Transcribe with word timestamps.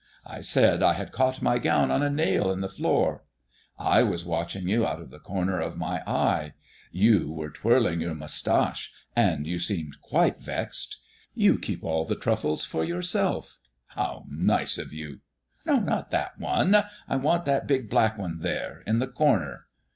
I 0.25 0.41
said 0.41 0.81
I 0.81 0.93
had 0.93 1.11
caught 1.11 1.43
my 1.43 1.59
gown 1.59 1.91
on 1.91 2.01
a 2.01 2.09
nail 2.09 2.49
in 2.51 2.61
the 2.61 2.69
door. 2.75 3.23
I 3.77 4.01
was 4.01 4.25
watching 4.25 4.67
you 4.67 4.83
out 4.83 4.99
of 4.99 5.11
the 5.11 5.19
corner 5.19 5.59
of 5.59 5.77
my 5.77 6.01
eye. 6.09 6.53
You 6.91 7.31
were 7.31 7.51
twirling 7.51 8.01
your 8.01 8.15
mustache, 8.15 8.91
and 9.15 9.45
you 9.45 9.59
seemed 9.59 10.01
quite 10.01 10.41
vexed. 10.41 10.99
You 11.35 11.59
keep 11.59 11.83
all 11.83 12.05
the 12.05 12.15
truffles 12.15 12.65
for 12.65 12.83
yourself, 12.83 13.59
how 13.89 14.25
nice 14.27 14.79
of 14.79 14.91
you! 14.91 15.19
Not 15.67 16.09
that 16.09 16.39
one; 16.39 16.75
I 17.07 17.15
want 17.17 17.45
that 17.45 17.67
big 17.67 17.87
black 17.87 18.17
one 18.17 18.39
there, 18.39 18.81
in 18.87 18.97
the 18.97 19.07
corner. 19.07 19.67